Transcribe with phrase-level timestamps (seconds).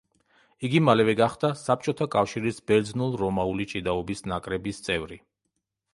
[0.69, 5.21] იგი მალევე გახდა საბჭოთა კავშირის ბერძნულ-რომაული ჭიდაობის ნაკრების წევრი.